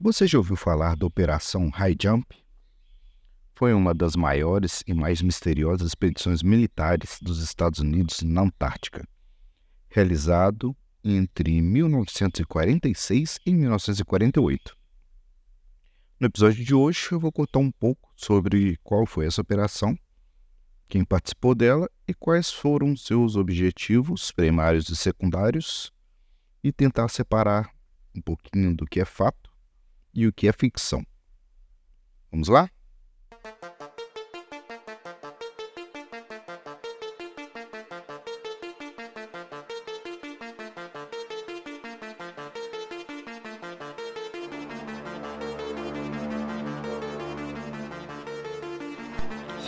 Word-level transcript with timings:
Você 0.00 0.28
já 0.28 0.38
ouviu 0.38 0.54
falar 0.54 0.94
da 0.94 1.04
Operação 1.04 1.70
High 1.70 1.96
Jump? 2.00 2.24
Foi 3.56 3.74
uma 3.74 3.92
das 3.92 4.14
maiores 4.14 4.84
e 4.86 4.94
mais 4.94 5.20
misteriosas 5.20 5.88
expedições 5.88 6.40
militares 6.40 7.18
dos 7.20 7.42
Estados 7.42 7.80
Unidos 7.80 8.22
na 8.22 8.42
Antártica, 8.42 9.04
realizado 9.88 10.76
entre 11.02 11.60
1946 11.60 13.40
e 13.44 13.52
1948. 13.52 14.76
No 16.20 16.28
episódio 16.28 16.64
de 16.64 16.72
hoje, 16.72 17.08
eu 17.10 17.18
vou 17.18 17.32
contar 17.32 17.58
um 17.58 17.72
pouco 17.72 18.12
sobre 18.14 18.78
qual 18.84 19.04
foi 19.04 19.26
essa 19.26 19.40
operação, 19.40 19.98
quem 20.88 21.04
participou 21.04 21.56
dela 21.56 21.90
e 22.06 22.14
quais 22.14 22.52
foram 22.52 22.96
seus 22.96 23.34
objetivos 23.34 24.30
primários 24.30 24.88
e 24.90 24.94
secundários, 24.94 25.92
e 26.62 26.70
tentar 26.70 27.08
separar 27.08 27.74
um 28.14 28.22
pouquinho 28.22 28.76
do 28.76 28.86
que 28.86 29.00
é 29.00 29.04
fato 29.04 29.47
e 30.18 30.26
o 30.26 30.32
que 30.32 30.48
é 30.48 30.52
ficção. 30.52 31.06
Vamos 32.32 32.48
lá? 32.48 32.68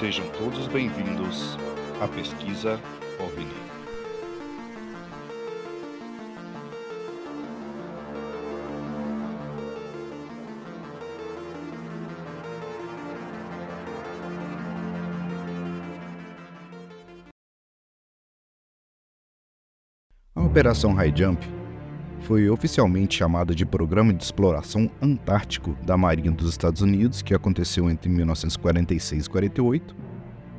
Sejam 0.01 0.29
todos 0.33 0.67
bem-vindos 0.67 1.57
à 2.01 2.09
pesquisa 2.09 2.81
OVNI. 3.21 3.80
Operação 20.51 20.93
High 20.93 21.13
Jump 21.15 21.49
foi 22.23 22.51
oficialmente 22.51 23.19
chamada 23.19 23.55
de 23.55 23.65
Programa 23.65 24.13
de 24.13 24.25
Exploração 24.25 24.91
Antártico 25.01 25.77
da 25.87 25.97
Marinha 25.97 26.33
dos 26.33 26.51
Estados 26.51 26.83
Unidos, 26.83 27.23
que 27.23 27.33
aconteceu 27.33 27.89
entre 27.89 28.11
1946 28.11 29.27
e 29.27 29.31
48. 29.31 29.97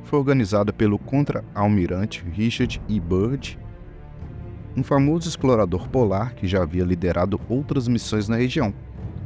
Foi 0.04 0.18
organizada 0.18 0.72
pelo 0.72 0.98
contra-almirante 0.98 2.24
Richard 2.32 2.80
E. 2.88 2.98
Byrd, 2.98 3.58
um 4.74 4.82
famoso 4.82 5.28
explorador 5.28 5.86
polar 5.90 6.34
que 6.34 6.46
já 6.46 6.62
havia 6.62 6.84
liderado 6.84 7.38
outras 7.46 7.86
missões 7.86 8.30
na 8.30 8.36
região, 8.36 8.72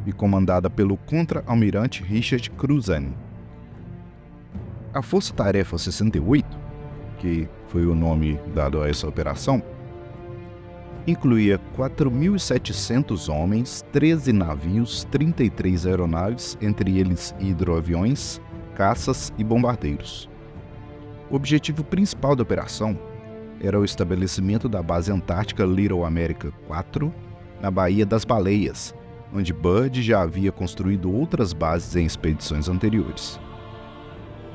e 0.04 0.12
comandada 0.12 0.68
pelo 0.68 0.96
contra-almirante 0.96 2.02
Richard 2.02 2.50
Cruzen. 2.50 3.14
A 4.92 5.00
Força 5.00 5.32
Tarefa 5.32 5.78
68, 5.78 6.44
que 7.20 7.48
foi 7.68 7.86
o 7.86 7.94
nome 7.94 8.36
dado 8.52 8.82
a 8.82 8.88
essa 8.88 9.06
operação, 9.06 9.62
incluía 11.06 11.60
4.700 11.76 13.32
homens, 13.32 13.84
13 13.92 14.32
navios, 14.32 15.04
33 15.04 15.86
aeronaves, 15.86 16.58
entre 16.60 16.98
eles 16.98 17.34
hidroaviões, 17.38 18.40
caças 18.74 19.32
e 19.38 19.44
bombardeiros. 19.44 20.28
O 21.30 21.36
objetivo 21.36 21.84
principal 21.84 22.34
da 22.34 22.42
operação 22.42 22.98
era 23.60 23.78
o 23.78 23.84
estabelecimento 23.84 24.68
da 24.68 24.82
base 24.82 25.12
antártica 25.12 25.64
Little 25.64 26.04
America 26.04 26.52
4 26.66 27.12
na 27.60 27.70
Baía 27.70 28.04
das 28.04 28.24
Baleias, 28.24 28.94
onde 29.32 29.52
Byrd 29.52 30.02
já 30.02 30.22
havia 30.22 30.52
construído 30.52 31.12
outras 31.12 31.52
bases 31.52 31.96
em 31.96 32.04
expedições 32.04 32.68
anteriores. 32.68 33.40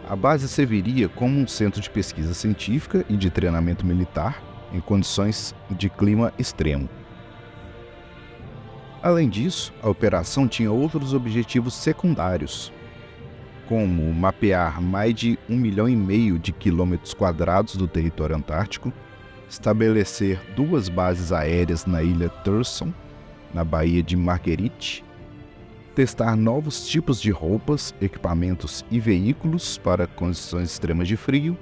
A 0.08 0.16
base 0.16 0.48
serviria 0.48 1.08
como 1.08 1.40
um 1.40 1.48
centro 1.48 1.82
de 1.82 1.90
pesquisa 1.90 2.34
científica 2.34 3.06
e 3.10 3.16
de 3.16 3.30
treinamento 3.30 3.86
militar 3.86 4.51
em 4.74 4.80
condições 4.80 5.56
de 5.70 5.90
clima 5.90 6.34
extremo. 6.38 6.90
Além 9.04 9.28
disso, 9.28 9.74
a 9.82 9.90
operação 9.90 10.48
tinha 10.48 10.72
outros 10.72 11.14
objetivos 11.14 11.74
secundários, 11.74 12.72
como 13.68 14.14
mapear 14.14 14.82
mais 14.82 15.16
de 15.16 15.40
um 15.50 15.56
milhão 15.56 15.90
e 15.90 15.96
meio 15.96 16.38
de 16.38 16.52
quilômetros 16.52 17.14
quadrados 17.14 17.76
do 17.76 17.88
território 17.88 18.36
antártico, 18.36 18.94
estabelecer 19.50 20.40
duas 20.56 20.88
bases 20.88 21.32
aéreas 21.32 21.86
na 21.86 22.04
ilha 22.04 22.30
Thurston, 22.30 22.94
na 23.54 23.64
Baía 23.64 24.04
de 24.04 24.16
Marguerite, 24.16 25.04
testar 25.96 26.36
novos 26.36 26.88
tipos 26.88 27.20
de 27.20 27.32
roupas, 27.32 27.94
equipamentos 28.00 28.86
e 28.92 29.00
veículos 29.00 29.78
para 29.78 30.08
condições 30.08 30.72
extremas 30.72 31.08
de 31.08 31.18
frio 31.18 31.58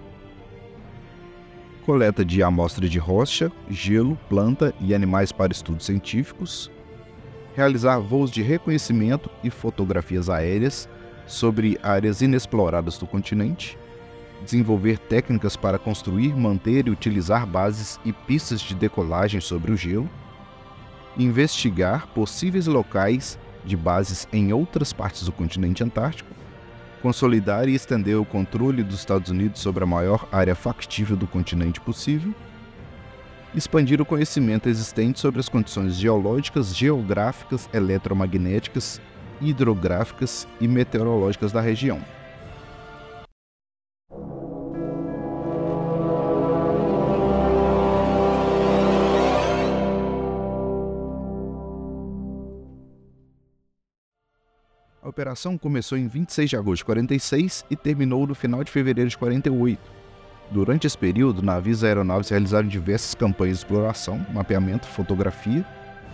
coleta 1.86 2.24
de 2.24 2.44
amostra 2.44 2.88
de 2.88 3.00
rocha, 3.00 3.52
gelo, 3.70 4.18
planta 4.28 4.74
e 4.80 4.94
animais 4.94 5.32
para 5.32 5.52
estudos 5.52 5.86
científicos, 5.86 6.72
realizar 7.56 8.00
voos 8.00 8.32
de 8.32 8.42
reconhecimento 8.42 9.30
e 9.44 9.50
fotografias 9.50 10.30
aéreas 10.30 10.88
sobre 11.26 11.80
áreas 11.84 12.22
inexploradas 12.22 12.98
do 12.98 13.06
continente, 13.06 13.78
desenvolver 14.44 14.98
técnicas 14.98 15.56
para 15.56 15.78
construir, 15.78 16.36
manter 16.36 16.88
e 16.88 16.92
utilizar 16.92 17.46
bases 17.46 18.00
e 18.06 18.14
pistas 18.14 18.62
de 18.62 18.74
decolagem 18.74 19.42
sobre 19.42 19.72
o 19.72 19.78
gelo, 19.78 20.10
investigar 21.18 22.08
possíveis 22.08 22.68
locais 22.68 23.38
de 23.66 23.76
bases 23.76 24.28
em 24.32 24.54
outras 24.54 24.94
partes 24.94 25.24
do 25.24 25.32
continente 25.32 25.84
antártico, 25.84 26.34
consolidar 27.02 27.68
e 27.68 27.76
estender 27.76 28.18
o 28.18 28.26
controle 28.26 28.84
dos 28.84 29.00
Estados 29.00 29.32
Unidos 29.32 29.62
sobre 29.62 29.84
a 29.84 29.88
maior 29.88 30.28
área 30.32 30.56
factível 30.56 31.16
do 31.16 31.28
continente 31.28 31.80
possível, 31.80 32.34
expandir 33.56 34.02
o 34.02 34.06
conhecimento 34.06 34.70
existente 34.70 35.20
sobre 35.20 35.40
as 35.40 35.50
condições 35.50 35.96
geológicas, 35.96 36.76
geográficas, 36.76 37.70
eletromagnéticas, 37.74 39.02
hidrográficas 39.42 40.48
e 40.60 40.68
meteorológicas 40.68 41.52
da 41.52 41.62
região 41.62 42.00
operação 55.30 55.60
começou 55.60 55.96
em 55.96 56.08
26 56.08 56.50
de 56.50 56.58
agosto 56.58 56.78
de 56.80 56.86
46 56.86 57.64
e 57.70 57.76
terminou 57.76 58.26
no 58.26 58.34
final 58.34 58.64
de 58.64 58.72
fevereiro 58.72 59.08
de 59.08 59.18
48. 59.18 59.80
Durante 60.50 60.88
esse 60.88 60.98
período, 60.98 61.44
navios 61.44 61.84
e 61.84 61.86
aeronaves 61.86 62.30
realizaram 62.30 62.68
diversas 62.68 63.14
campanhas 63.14 63.58
de 63.58 63.66
exploração, 63.66 64.26
mapeamento, 64.34 64.88
fotografia, 64.88 65.64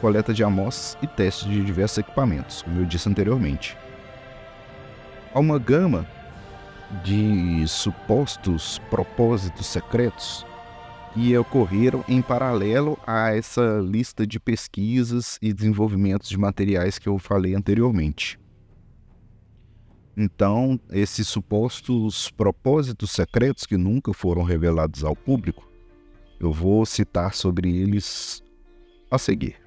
coleta 0.02 0.34
de 0.34 0.44
amostras 0.44 1.02
e 1.02 1.08
testes 1.08 1.48
de 1.48 1.64
diversos 1.64 2.00
equipamentos, 2.00 2.62
como 2.62 2.81
eu 2.81 2.86
disse 2.86 3.08
anteriormente. 3.08 3.78
Há 5.34 5.40
uma 5.40 5.58
gama 5.58 6.06
de 7.02 7.66
supostos 7.68 8.80
propósitos 8.90 9.66
secretos 9.66 10.46
que 11.14 11.38
ocorreram 11.38 12.04
em 12.09 12.22
paralelo 12.22 13.00
a 13.08 13.34
essa 13.34 13.80
lista 13.81 14.28
de 14.28 14.42
pesquisas 14.42 15.40
e 15.42 15.54
desenvolvimentos 15.54 16.28
de 16.28 16.38
materiais 16.38 17.00
que 17.00 17.08
eu 17.08 17.18
falei 17.18 17.56
anteriormente. 17.56 18.38
Então, 20.18 20.80
esses 20.92 21.28
supostos 21.28 22.31
propósitos 22.31 23.12
secretos 23.12 23.66
que 23.66 23.76
nunca 23.76 24.14
foram 24.14 24.44
revelados 24.44 25.03
ao 25.03 25.16
público, 25.16 25.70
eu 26.40 26.53
vou 26.53 26.86
citar 26.86 27.34
sobre 27.34 27.76
eles 27.76 28.42
a 29.12 29.18
seguir. 29.18 29.65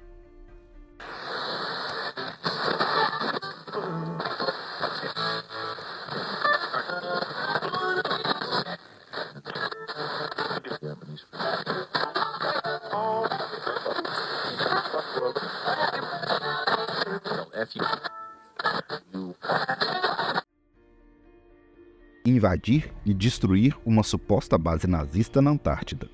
Invadir 22.29 22.93
e 23.05 23.13
destruir 23.13 23.75
uma 23.85 24.03
suposta 24.03 24.57
base 24.57 24.87
nazista 24.87 25.41
na 25.41 25.51
Antártida, 25.51 26.09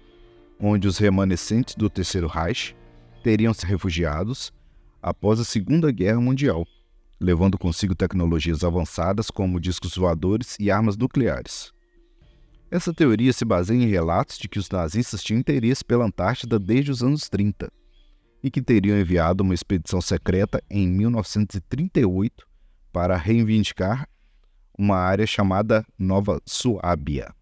onde 0.60 0.88
os 0.88 0.98
remanescentes 0.98 1.76
do 1.76 1.90
Terceiro 1.90 2.28
Reich 2.28 2.76
teriam 3.24 3.54
se 3.54 3.66
refugiados 3.66 4.54
após 5.02 5.40
a 5.40 5.44
Segunda 5.44 5.92
Guerra 5.92 6.20
Mundial, 6.20 6.66
levando 7.20 7.58
consigo 7.58 7.96
tecnologias 7.96 8.64
avançadas 8.64 9.30
como 9.30 9.60
discos 9.60 9.96
voadores 9.96 10.58
e 10.60 10.70
armas 10.72 10.98
nucleares. 10.98 11.72
Essa 12.70 12.94
teoria 12.94 13.32
se 13.32 13.46
baseia 13.46 13.84
em 13.84 13.88
relatos 13.88 14.38
de 14.38 14.50
que 14.50 14.60
os 14.60 14.70
nazistas 14.70 15.24
tinham 15.24 15.40
interesse 15.40 15.86
pela 15.86 16.06
Antártida 16.06 16.60
desde 16.60 16.92
os 16.92 17.04
anos 17.04 17.30
30 17.30 17.72
e 18.44 18.52
que 18.52 18.62
teriam 18.62 18.98
enviado 18.98 19.44
uma 19.44 19.54
expedição 19.54 20.02
secreta 20.02 20.62
em 20.70 20.88
1938 20.88 22.46
para 22.92 23.18
reivindicar 23.18 24.08
uma 24.78 24.98
área 24.98 25.26
chamada 25.26 25.86
Nova 25.98 26.42
Suábia. 26.46 27.34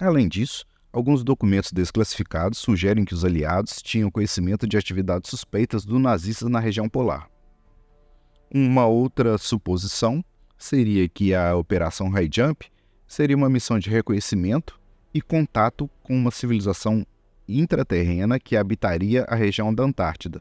Além 0.00 0.28
disso, 0.28 0.64
alguns 0.92 1.24
documentos 1.24 1.72
desclassificados 1.72 2.58
sugerem 2.58 3.04
que 3.04 3.14
os 3.14 3.24
aliados 3.24 3.82
tinham 3.82 4.10
conhecimento 4.10 4.66
de 4.66 4.76
atividades 4.76 5.30
suspeitas 5.30 5.84
do 5.84 5.98
nazistas 5.98 6.48
na 6.48 6.60
região 6.60 6.88
polar. 6.88 7.28
Uma 8.52 8.86
outra 8.86 9.36
suposição 9.38 10.24
seria 10.56 11.08
que 11.08 11.34
a 11.34 11.56
Operação 11.56 12.08
High 12.08 12.30
Jump 12.32 12.70
seria 13.06 13.36
uma 13.36 13.50
missão 13.50 13.78
de 13.78 13.90
reconhecimento 13.90 14.80
e 15.12 15.20
contato 15.20 15.90
com 16.02 16.16
uma 16.16 16.30
civilização 16.30 17.06
intraterrena 17.48 18.38
que 18.38 18.56
habitaria 18.56 19.24
a 19.24 19.34
região 19.34 19.74
da 19.74 19.82
Antártida 19.82 20.40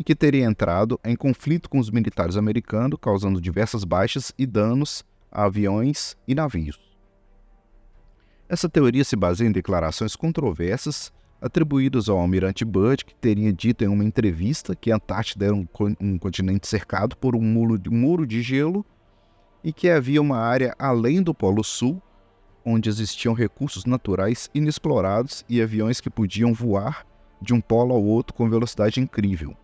e 0.00 0.04
que 0.04 0.14
teria 0.14 0.46
entrado 0.46 0.98
em 1.04 1.14
conflito 1.14 1.68
com 1.68 1.78
os 1.78 1.90
militares 1.90 2.38
americanos, 2.38 2.98
causando 2.98 3.38
diversas 3.38 3.84
baixas 3.84 4.32
e 4.38 4.46
danos 4.46 5.04
a 5.30 5.44
aviões 5.44 6.16
e 6.26 6.34
navios. 6.34 6.80
Essa 8.48 8.66
teoria 8.66 9.04
se 9.04 9.14
baseia 9.14 9.46
em 9.46 9.52
declarações 9.52 10.16
controversas 10.16 11.12
atribuídas 11.38 12.08
ao 12.08 12.18
almirante 12.18 12.64
Byrd, 12.64 13.04
que 13.04 13.14
teria 13.14 13.52
dito 13.52 13.84
em 13.84 13.88
uma 13.88 14.02
entrevista 14.02 14.74
que 14.74 14.90
a 14.90 14.96
Antártida 14.96 15.44
era 15.44 15.54
um, 15.54 15.68
um 16.00 16.18
continente 16.18 16.66
cercado 16.66 17.14
por 17.14 17.36
um 17.36 17.42
muro, 17.42 17.78
um 17.90 17.94
muro 17.94 18.26
de 18.26 18.40
gelo 18.40 18.84
e 19.62 19.70
que 19.70 19.90
havia 19.90 20.22
uma 20.22 20.38
área 20.38 20.74
além 20.78 21.22
do 21.22 21.34
Polo 21.34 21.62
Sul 21.62 22.02
onde 22.64 22.88
existiam 22.88 23.34
recursos 23.34 23.84
naturais 23.84 24.48
inexplorados 24.54 25.44
e 25.46 25.60
aviões 25.60 26.00
que 26.00 26.08
podiam 26.08 26.54
voar 26.54 27.06
de 27.40 27.52
um 27.52 27.60
polo 27.60 27.94
ao 27.94 28.02
outro 28.02 28.34
com 28.34 28.48
velocidade 28.48 28.98
incrível. 28.98 29.56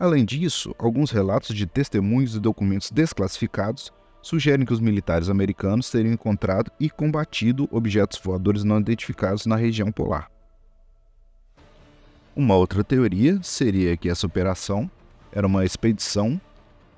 Além 0.00 0.24
disso, 0.24 0.74
alguns 0.78 1.10
relatos 1.10 1.54
de 1.54 1.66
testemunhos 1.66 2.34
e 2.34 2.40
documentos 2.40 2.90
desclassificados 2.90 3.92
sugerem 4.22 4.64
que 4.64 4.72
os 4.72 4.80
militares 4.80 5.28
americanos 5.28 5.90
teriam 5.90 6.14
encontrado 6.14 6.72
e 6.80 6.88
combatido 6.88 7.68
objetos 7.70 8.18
voadores 8.18 8.64
não 8.64 8.80
identificados 8.80 9.44
na 9.44 9.56
região 9.56 9.92
polar. 9.92 10.30
Uma 12.34 12.54
outra 12.54 12.82
teoria 12.82 13.42
seria 13.42 13.94
que 13.94 14.08
essa 14.08 14.26
operação 14.26 14.90
era 15.30 15.46
uma 15.46 15.66
expedição 15.66 16.40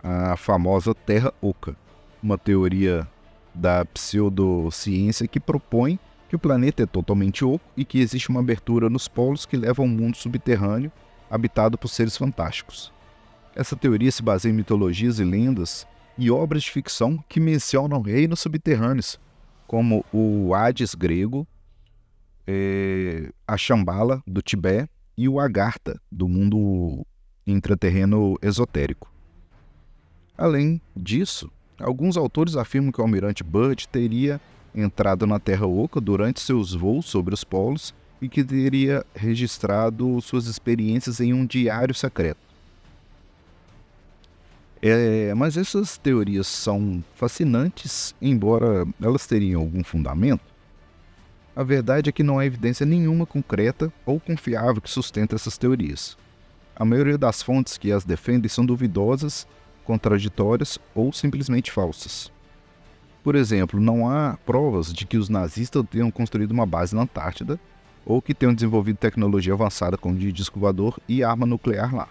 à 0.01 0.37
famosa 0.37 0.95
Terra 0.95 1.35
Oca, 1.43 1.75
uma 2.23 2.39
teoria 2.39 3.05
da 3.53 3.85
pseudociência 3.85 5.27
que 5.27 5.41
propõe 5.41 5.99
que 6.29 6.37
o 6.37 6.39
planeta 6.39 6.85
é 6.85 6.87
totalmente 6.87 7.45
oco 7.45 7.65
e 7.77 7.85
que 7.85 7.99
existe 7.99 8.31
uma 8.31 8.39
abertura 8.39 8.89
nos 8.89 9.09
polos 9.09 9.45
que 9.45 9.57
leva 9.57 9.83
a 9.83 9.85
um 9.85 9.89
mundo 9.89 10.17
subterrâneo 10.17 10.93
habitado 11.33 11.79
por 11.79 11.89
seres 11.89 12.17
fantásticos. 12.17 12.93
Essa 13.55 13.75
teoria 13.75 14.13
se 14.13 14.23
baseia 14.23 14.53
em 14.53 14.55
mitologias 14.55 15.19
e 15.19 15.25
lendas 15.25 15.87
e 16.17 16.31
obras 16.31 16.63
de 16.63 16.71
ficção 16.71 17.23
que 17.29 17.41
mencionam 17.41 18.01
reinos 18.01 18.41
subterrâneos, 18.41 19.19
como 19.67 20.05
o 20.13 20.55
Hades 20.55 20.95
grego, 20.95 21.47
é, 22.47 23.33
a 23.49 23.57
Shambhala 23.57 24.23
do 24.27 24.43
Tibete 24.43 24.91
e 25.17 25.29
o 25.29 25.41
Agartha 25.41 26.01
do 26.11 26.29
mundo 26.29 27.07
intraterreno 27.47 28.37
esotérico. 28.43 29.11
Além 30.37 30.81
disso, 30.97 31.51
Alguns 31.83 32.17
autores 32.17 32.57
afirmam 32.57 32.93
que 32.93 33.01
o 33.01 33.05
almirante 33.05 33.43
Byrd 33.43 33.89
teria 33.89 34.41
entrado 34.73 35.27
na 35.27 35.41
Terra 35.41 35.67
Oca 35.67 36.01
durante 36.01 36.41
seus 36.41 36.73
voos 36.73 37.07
sobre 37.07 37.35
os 37.35 37.43
polos 37.43 37.93
e 38.23 38.29
que 38.29 38.45
teria 38.45 39.05
registrado 39.17 40.21
suas 40.23 40.47
experiências 40.47 41.21
em 41.21 41.35
um 41.35 41.45
diário 41.45 41.93
secreto. 41.93 42.39
É, 44.81 45.35
mas 45.35 45.57
essas 45.57 45.99
teorias 45.99 46.47
são 46.47 47.03
fascinantes, 47.17 48.15
embora 48.23 48.87
elas 49.03 49.27
teriam 49.27 49.61
algum 49.61 49.83
fundamento. 49.83 50.41
A 51.55 51.65
verdade 51.65 52.09
é 52.09 52.13
que 52.13 52.23
não 52.23 52.39
há 52.39 52.47
evidência 52.47 52.87
nenhuma 52.87 53.27
concreta 53.27 53.93
ou 54.07 54.21
confiável 54.21 54.81
que 54.81 54.89
sustente 54.91 55.35
essas 55.35 55.59
teorias. 55.59 56.17
A 56.77 56.85
maioria 56.85 57.19
das 57.19 57.43
fontes 57.43 57.77
que 57.77 57.91
as 57.91 58.05
defendem 58.05 58.49
são 58.49 58.65
duvidosas 58.65 59.47
contraditórias 59.85 60.79
ou 60.95 61.13
simplesmente 61.13 61.73
falsas. 61.73 62.31
Por 63.23 63.35
exemplo, 63.35 63.81
não 63.81 64.09
há 64.09 64.39
provas 64.47 64.93
de 64.93 65.07
que 65.07 65.17
os 65.17 65.29
nazistas 65.29 65.85
tenham 65.91 66.11
construído 66.11 66.53
uma 66.53 66.67
base 66.67 66.95
na 66.95 67.03
Antártida 67.03 67.59
ou 68.05 68.21
que 68.21 68.35
tenham 68.35 68.55
desenvolvido 68.55 68.97
tecnologia 68.97 69.53
avançada 69.53 69.97
como 69.97 70.17
de 70.17 70.33
disco 70.33 70.59
voador 70.59 70.99
e 71.09 71.23
arma 71.23 71.47
nuclear 71.47 71.95
lá. 71.95 72.09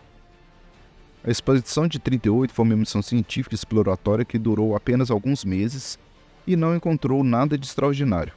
A 1.24 1.30
expedição 1.30 1.88
de 1.88 2.00
38 2.00 2.54
foi 2.54 2.66
uma 2.66 2.76
missão 2.76 3.02
científica 3.02 3.54
exploratória 3.54 4.26
que 4.26 4.40
durou 4.40 4.76
apenas 4.76 5.12
alguns 5.12 5.46
meses 5.46 6.00
e 6.48 6.56
não 6.56 6.76
encontrou 6.76 7.24
nada 7.24 7.58
de 7.58 7.66
extraordinário. 7.66 8.34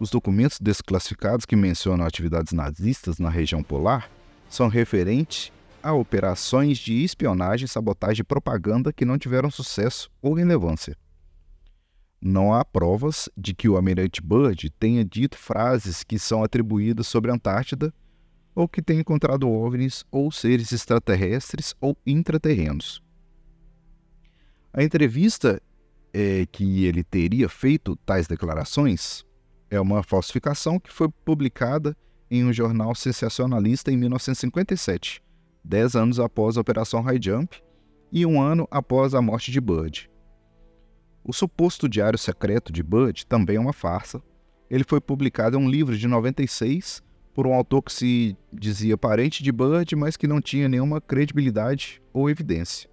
Os 0.00 0.10
documentos 0.10 0.58
desclassificados 0.58 1.46
que 1.46 1.54
mencionam 1.54 2.04
atividades 2.04 2.52
nazistas 2.52 3.20
na 3.20 3.30
região 3.30 3.62
polar 3.62 4.10
são 4.48 4.66
referentes 4.66 5.52
a 5.82 5.92
operações 5.92 6.78
de 6.78 7.04
espionagem, 7.04 7.66
sabotagem 7.66 8.22
e 8.22 8.24
propaganda 8.24 8.92
que 8.92 9.04
não 9.04 9.18
tiveram 9.18 9.50
sucesso 9.50 10.10
ou 10.20 10.34
relevância. 10.34 10.96
Não 12.22 12.54
há 12.54 12.64
provas 12.64 13.28
de 13.36 13.52
que 13.52 13.68
o 13.68 13.74
almirante 13.74 14.22
Byrd 14.22 14.70
tenha 14.78 15.04
dito 15.04 15.36
frases 15.36 16.04
que 16.04 16.18
são 16.18 16.44
atribuídas 16.44 17.08
sobre 17.08 17.30
a 17.30 17.34
Antártida 17.34 17.92
ou 18.54 18.68
que 18.68 18.80
tenha 18.80 19.00
encontrado 19.00 19.50
OVNIs 19.50 20.04
ou 20.10 20.30
seres 20.30 20.70
extraterrestres 20.70 21.74
ou 21.80 21.96
intraterrenos. 22.06 23.02
A 24.72 24.84
entrevista 24.84 25.60
é, 26.12 26.46
que 26.46 26.84
ele 26.84 27.02
teria 27.02 27.48
feito 27.48 27.96
tais 28.06 28.28
declarações 28.28 29.24
é 29.68 29.80
uma 29.80 30.02
falsificação 30.02 30.78
que 30.78 30.92
foi 30.92 31.08
publicada 31.24 31.96
em 32.30 32.44
um 32.44 32.52
jornal 32.52 32.94
sensacionalista 32.94 33.90
em 33.90 33.96
1957 33.96 35.22
dez 35.64 35.94
anos 35.94 36.18
após 36.18 36.56
a 36.56 36.60
Operação 36.60 37.00
High 37.00 37.20
Jump 37.20 37.62
e 38.10 38.26
um 38.26 38.40
ano 38.40 38.66
após 38.70 39.14
a 39.14 39.22
morte 39.22 39.50
de 39.50 39.60
Bud. 39.60 40.10
O 41.24 41.32
suposto 41.32 41.88
diário 41.88 42.18
secreto 42.18 42.72
de 42.72 42.82
Bud 42.82 43.26
também 43.26 43.56
é 43.56 43.60
uma 43.60 43.72
farsa. 43.72 44.20
Ele 44.68 44.84
foi 44.84 45.00
publicado 45.00 45.56
em 45.56 45.60
um 45.62 45.70
livro 45.70 45.96
de 45.96 46.08
96 46.08 47.02
por 47.32 47.46
um 47.46 47.54
autor 47.54 47.82
que 47.82 47.92
se 47.92 48.36
dizia 48.52 48.98
parente 48.98 49.42
de 49.42 49.52
Bud, 49.52 49.94
mas 49.94 50.16
que 50.16 50.26
não 50.26 50.40
tinha 50.40 50.68
nenhuma 50.68 51.00
credibilidade 51.00 52.02
ou 52.12 52.28
evidência. 52.28 52.90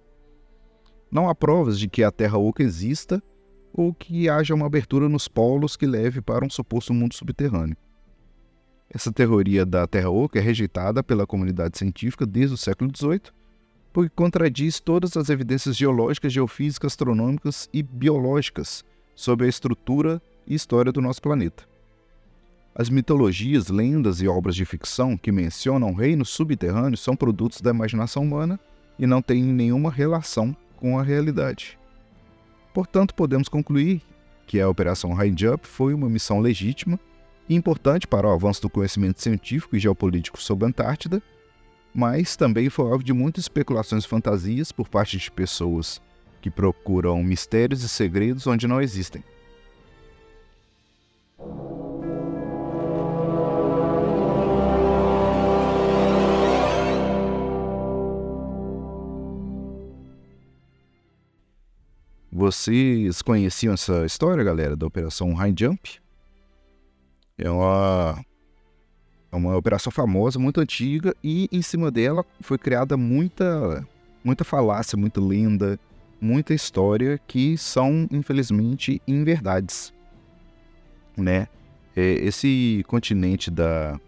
Não 1.10 1.28
há 1.28 1.34
provas 1.34 1.78
de 1.78 1.88
que 1.88 2.04
a 2.04 2.10
Terra 2.12 2.38
Oca 2.38 2.62
exista 2.62 3.20
ou 3.72 3.92
que 3.92 4.28
haja 4.28 4.54
uma 4.54 4.66
abertura 4.66 5.08
nos 5.08 5.26
polos 5.26 5.76
que 5.76 5.86
leve 5.86 6.20
para 6.20 6.44
um 6.44 6.50
suposto 6.50 6.94
mundo 6.94 7.14
subterrâneo. 7.14 7.76
Essa 8.88 9.12
teoria 9.12 9.66
da 9.66 9.86
Terra 9.86 10.10
Oca 10.10 10.38
é 10.38 10.42
rejeitada 10.42 11.02
pela 11.02 11.26
comunidade 11.26 11.78
científica 11.78 12.26
desde 12.26 12.54
o 12.54 12.58
século 12.58 12.90
XVIII, 12.96 13.32
porque 13.92 14.12
contradiz 14.14 14.78
todas 14.78 15.16
as 15.16 15.30
evidências 15.30 15.76
geológicas, 15.76 16.32
geofísicas, 16.32 16.92
astronômicas 16.92 17.68
e 17.72 17.82
biológicas 17.82 18.84
sobre 19.14 19.46
a 19.46 19.48
estrutura 19.48 20.22
e 20.46 20.54
história 20.54 20.92
do 20.92 21.00
nosso 21.00 21.20
planeta. 21.20 21.68
As 22.74 22.88
mitologias, 22.88 23.68
lendas 23.68 24.22
e 24.22 24.28
obras 24.28 24.54
de 24.54 24.64
ficção 24.64 25.16
que 25.16 25.32
mencionam 25.32 25.92
reinos 25.92 26.30
subterrâneos 26.30 27.00
são 27.00 27.16
produtos 27.16 27.60
da 27.60 27.70
imaginação 27.70 28.22
humana 28.22 28.60
e 28.98 29.06
não 29.06 29.20
têm 29.20 29.42
nenhuma 29.42 29.90
relação 29.90 30.56
com 30.76 30.98
a 30.98 31.02
realidade. 31.02 31.78
Portanto, 32.72 33.14
podemos 33.14 33.48
concluir 33.48 34.00
que 34.46 34.60
a 34.60 34.68
Operação 34.68 35.12
High 35.12 35.34
Jump 35.36 35.66
foi 35.66 35.92
uma 35.92 36.08
missão 36.08 36.40
legítima 36.40 36.98
importante 37.48 38.06
para 38.06 38.28
o 38.28 38.30
avanço 38.30 38.62
do 38.62 38.70
conhecimento 38.70 39.20
científico 39.20 39.76
e 39.76 39.80
geopolítico 39.80 40.40
sobre 40.40 40.64
a 40.64 40.68
Antártida, 40.68 41.20
mas 41.94 42.36
também 42.36 42.68
foi 42.70 42.90
alvo 42.90 43.04
de 43.04 43.12
muitas 43.12 43.44
especulações 43.44 44.04
e 44.04 44.08
fantasias 44.08 44.72
por 44.72 44.88
parte 44.88 45.18
de 45.18 45.30
pessoas 45.30 46.00
que 46.40 46.50
procuram 46.50 47.22
mistérios 47.22 47.82
e 47.82 47.88
segredos 47.88 48.46
onde 48.46 48.66
não 48.66 48.80
existem. 48.80 49.22
Vocês 62.32 63.20
conheciam 63.20 63.74
essa 63.74 64.06
história, 64.06 64.42
galera, 64.42 64.74
da 64.74 64.86
Operação 64.86 65.34
High 65.34 65.54
Jump? 65.58 66.00
É 67.36 67.50
uma, 67.50 68.24
é 69.32 69.36
uma 69.36 69.56
operação 69.56 69.92
famosa, 69.92 70.38
muito 70.38 70.60
antiga, 70.60 71.14
e 71.22 71.48
em 71.52 71.62
cima 71.62 71.90
dela 71.90 72.24
foi 72.40 72.58
criada 72.58 72.96
muita, 72.96 73.86
muita 74.24 74.44
falácia, 74.44 74.98
muita 74.98 75.20
lenda, 75.20 75.78
muita 76.20 76.52
história 76.52 77.20
que 77.26 77.56
são, 77.56 78.08
infelizmente, 78.10 79.00
inverdades. 79.06 79.92
Né? 81.16 81.46
É, 81.94 82.02
esse 82.14 82.84
continente 82.88 83.50
da 83.50 83.98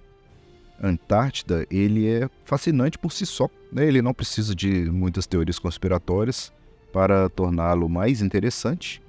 Antártida, 0.82 1.64
ele 1.70 2.08
é 2.08 2.28
fascinante 2.44 2.98
por 2.98 3.12
si 3.12 3.24
só. 3.24 3.48
Né? 3.72 3.86
Ele 3.86 4.02
não 4.02 4.12
precisa 4.12 4.54
de 4.54 4.90
muitas 4.90 5.26
teorias 5.26 5.58
conspiratórias 5.58 6.52
para 6.92 7.28
torná-lo 7.28 7.88
mais 7.88 8.20
interessante. 8.20 9.00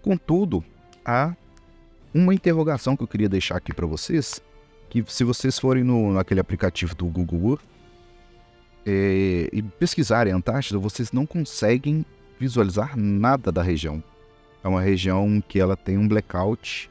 Contudo, 0.00 0.64
há 1.04 1.34
uma 2.14 2.32
interrogação 2.32 2.96
que 2.96 3.02
eu 3.02 3.08
queria 3.08 3.28
deixar 3.28 3.56
aqui 3.56 3.74
para 3.74 3.86
vocês, 3.86 4.40
que 4.88 5.04
se 5.06 5.24
vocês 5.24 5.58
forem 5.58 5.84
no, 5.84 6.12
naquele 6.12 6.40
aplicativo 6.40 6.94
do 6.94 7.06
Google 7.06 7.58
é, 8.84 9.48
e 9.52 9.62
pesquisarem 9.62 10.32
Antártida, 10.32 10.78
vocês 10.78 11.12
não 11.12 11.26
conseguem 11.26 12.04
visualizar 12.38 12.96
nada 12.96 13.50
da 13.50 13.62
região. 13.62 14.02
É 14.62 14.68
uma 14.68 14.80
região 14.80 15.42
que 15.46 15.58
ela 15.58 15.76
tem 15.76 15.98
um 15.98 16.06
blackout 16.06 16.90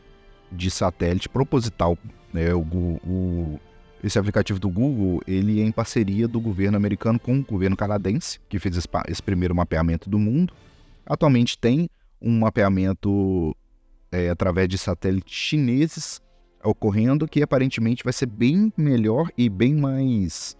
de 0.51 0.69
satélite 0.69 1.29
proposital. 1.29 1.97
Né? 2.33 2.53
O, 2.53 2.59
o, 2.61 3.59
esse 4.03 4.19
aplicativo 4.19 4.59
do 4.59 4.69
Google 4.69 5.21
ele 5.25 5.61
é 5.61 5.63
em 5.63 5.71
parceria 5.71 6.27
do 6.27 6.39
governo 6.39 6.77
americano 6.77 7.19
com 7.19 7.39
o 7.39 7.43
governo 7.43 7.77
canadense, 7.77 8.39
que 8.49 8.59
fez 8.59 8.77
esse, 8.77 8.87
esse 9.07 9.23
primeiro 9.23 9.55
mapeamento 9.55 10.09
do 10.09 10.19
mundo. 10.19 10.53
Atualmente 11.05 11.57
tem 11.57 11.89
um 12.21 12.39
mapeamento 12.39 13.55
é, 14.11 14.29
através 14.29 14.67
de 14.67 14.77
satélites 14.77 15.33
chineses 15.33 16.21
ocorrendo, 16.65 17.27
que 17.27 17.41
aparentemente 17.41 18.03
vai 18.03 18.13
ser 18.13 18.25
bem 18.25 18.73
melhor 18.75 19.29
e 19.37 19.47
bem 19.47 19.73
mais 19.75 20.57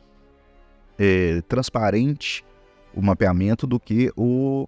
é, 0.98 1.42
transparente 1.48 2.46
o 2.94 3.02
mapeamento 3.02 3.68
do 3.68 3.80
que 3.80 4.12
o 4.16 4.68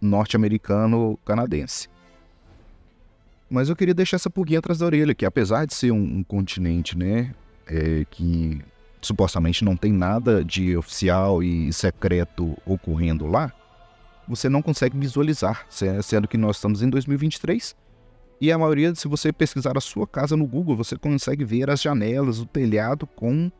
norte-americano 0.00 1.18
canadense. 1.24 1.88
Mas 3.50 3.68
eu 3.68 3.76
queria 3.76 3.92
deixar 3.92 4.16
essa 4.16 4.30
pulguinha 4.30 4.60
atrás 4.60 4.78
da 4.78 4.86
orelha, 4.86 5.14
que 5.14 5.26
apesar 5.26 5.66
de 5.66 5.74
ser 5.74 5.90
um, 5.90 6.02
um 6.02 6.24
continente, 6.24 6.96
né, 6.96 7.34
é, 7.66 8.06
que 8.10 8.62
supostamente 9.02 9.64
não 9.64 9.76
tem 9.76 9.92
nada 9.92 10.42
de 10.42 10.76
oficial 10.76 11.42
e 11.42 11.70
secreto 11.72 12.56
ocorrendo 12.64 13.26
lá, 13.26 13.52
você 14.26 14.48
não 14.48 14.62
consegue 14.62 14.96
visualizar, 14.96 15.66
sendo 15.68 16.26
que 16.26 16.38
nós 16.38 16.56
estamos 16.56 16.80
em 16.80 16.88
2023 16.88 17.76
e 18.42 18.50
a 18.50 18.58
maioria, 18.58 18.92
se 18.92 19.06
você 19.06 19.32
pesquisar 19.32 19.78
a 19.78 19.80
sua 19.80 20.04
casa 20.04 20.36
no 20.36 20.48
Google, 20.48 20.76
você 20.76 20.98
consegue 20.98 21.44
ver 21.44 21.70
as 21.70 21.80
janelas, 21.80 22.40
o 22.40 22.44
telhado 22.44 23.06
com 23.06 23.52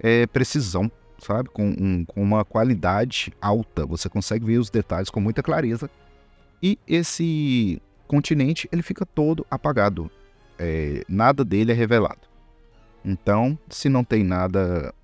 é, 0.00 0.26
precisão, 0.26 0.90
sabe? 1.18 1.50
Com, 1.50 1.68
um, 1.78 2.02
com 2.06 2.22
uma 2.22 2.42
qualidade 2.42 3.30
alta. 3.42 3.84
Você 3.84 4.08
consegue 4.08 4.46
ver 4.46 4.56
os 4.56 4.70
detalhes 4.70 5.10
com 5.10 5.20
muita 5.20 5.42
clareza. 5.42 5.90
E 6.62 6.78
esse 6.88 7.78
continente, 8.08 8.66
ele 8.72 8.80
fica 8.80 9.04
todo 9.04 9.46
apagado. 9.50 10.10
É, 10.58 11.04
nada 11.06 11.44
dele 11.44 11.72
é 11.72 11.74
revelado. 11.74 12.26
Então, 13.04 13.58
se 13.68 13.90
não 13.90 14.02
tem 14.02 14.24
nada 14.24 14.94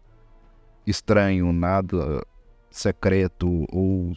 estranho, 0.87 1.53
nada 1.53 2.27
secreto 2.71 3.67
ou 3.71 4.17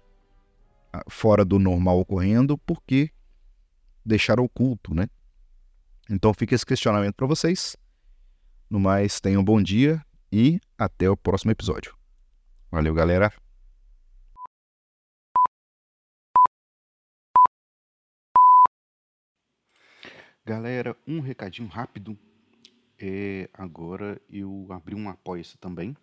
ah, 0.94 1.04
fora 1.10 1.44
do 1.44 1.60
normal 1.60 2.00
ocorrendo, 2.00 2.58
por 2.60 2.82
que 2.82 3.12
deixar 4.06 4.40
oculto, 4.40 4.94
né? 4.94 5.08
Então 6.10 6.34
fica 6.34 6.56
esse 6.56 6.66
questionamento 6.66 7.16
para 7.16 7.28
vocês. 7.28 7.78
No 8.70 8.80
mais, 8.80 9.20
tenham 9.20 9.42
um 9.42 9.46
bom 9.46 9.62
dia 9.62 10.04
e 10.32 10.60
até 10.78 11.10
o 11.10 11.18
próximo 11.18 11.52
episódio. 11.52 11.96
Valeu, 12.72 12.94
galera! 12.94 13.34
Galera, 20.44 20.98
um 21.08 21.20
recadinho 21.20 21.68
rápido. 21.68 22.18
É, 23.00 23.50
agora 23.54 24.22
eu 24.30 24.68
abri 24.70 24.96
um 24.96 25.08
apoio 25.08 25.44
também, 25.60 25.96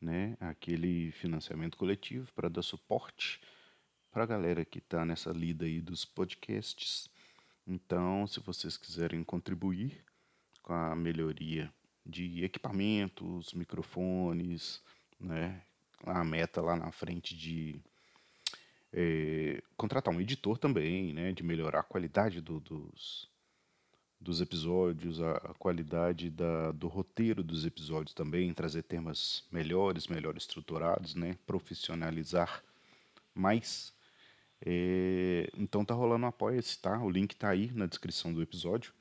né? 0.00 0.36
Aquele 0.40 1.12
financiamento 1.12 1.76
coletivo 1.76 2.32
para 2.34 2.48
dar 2.48 2.62
suporte 2.62 3.40
para 4.10 4.24
a 4.24 4.26
galera 4.26 4.64
que 4.64 4.78
está 4.78 5.04
nessa 5.04 5.30
lida 5.30 5.64
aí 5.64 5.80
dos 5.80 6.04
podcasts 6.04 7.08
então, 7.68 8.26
se 8.26 8.40
vocês 8.40 8.78
quiserem 8.78 9.22
contribuir 9.22 10.02
com 10.62 10.72
a 10.72 10.96
melhoria 10.96 11.70
de 12.04 12.42
equipamentos, 12.42 13.52
microfones, 13.52 14.82
né, 15.20 15.62
a 16.02 16.24
meta 16.24 16.62
lá 16.62 16.74
na 16.74 16.90
frente 16.90 17.36
de 17.36 17.78
é, 18.90 19.62
contratar 19.76 20.14
um 20.14 20.20
editor 20.20 20.56
também, 20.56 21.12
né, 21.12 21.32
de 21.32 21.42
melhorar 21.42 21.80
a 21.80 21.82
qualidade 21.82 22.40
do, 22.40 22.58
dos, 22.58 23.28
dos 24.18 24.40
episódios, 24.40 25.20
a, 25.20 25.32
a 25.32 25.54
qualidade 25.54 26.30
da, 26.30 26.72
do 26.72 26.88
roteiro 26.88 27.42
dos 27.42 27.66
episódios 27.66 28.14
também, 28.14 28.54
trazer 28.54 28.82
temas 28.82 29.44
melhores, 29.52 30.06
melhor 30.06 30.38
estruturados, 30.38 31.14
né, 31.14 31.36
profissionalizar 31.46 32.64
mais 33.34 33.92
é, 34.64 35.50
então 35.56 35.84
tá 35.84 35.94
rolando 35.94 36.24
um 36.24 36.28
apoia-se, 36.28 36.78
tá? 36.78 36.98
O 37.02 37.10
link 37.10 37.36
tá 37.36 37.50
aí 37.50 37.70
na 37.72 37.86
descrição 37.86 38.32
do 38.32 38.42
episódio. 38.42 38.92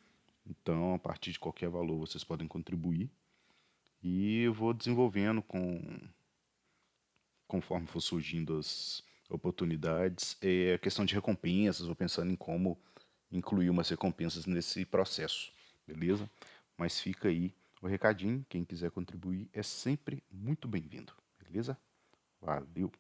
Então, 0.46 0.94
a 0.94 1.00
partir 1.00 1.32
de 1.32 1.40
qualquer 1.40 1.70
valor, 1.70 2.00
vocês 2.00 2.24
podem 2.24 2.48
contribuir. 2.48 3.10
E 4.02 4.42
eu 4.44 4.54
vou 4.54 4.74
desenvolvendo 4.74 5.42
com 5.42 5.82
conforme 7.48 7.88
for 7.88 8.02
surgindo 8.02 8.58
as 8.58 9.04
oportunidades. 9.30 10.38
É 10.42 10.74
a 10.76 10.80
questão 10.80 11.06
de 11.06 11.14
recompensas, 11.14 11.86
vou 11.86 11.96
pensando 11.96 12.32
em 12.32 12.36
como 12.36 12.78
incluir 13.32 13.70
umas 13.70 13.90
recompensas 13.90 14.46
nesse 14.46 14.86
processo, 14.86 15.52
beleza? 15.86 16.30
Mas 16.78 17.00
fica 17.00 17.28
aí 17.28 17.54
o 17.82 17.88
recadinho, 17.88 18.46
quem 18.50 18.64
quiser 18.64 18.92
contribuir 18.92 19.50
é 19.54 19.64
sempre 19.64 20.24
muito 20.32 20.68
bem-vindo, 20.68 21.14
beleza? 21.40 21.78
Valeu! 22.42 22.92